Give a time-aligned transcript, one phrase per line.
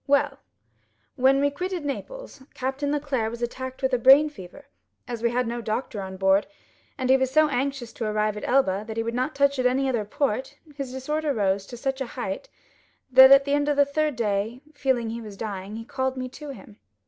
[0.07, 0.39] "Well,
[1.15, 4.65] when we quitted Naples, Captain Leclere was attacked with a brain fever.
[5.07, 6.47] As we had no doctor on board,
[6.97, 9.67] and he was so anxious to arrive at Elba, that he would not touch at
[9.67, 12.49] any other port, his disorder rose to such a height,
[13.11, 16.27] that at the end of the third day, feeling he was dying, he called me
[16.29, 16.77] to him.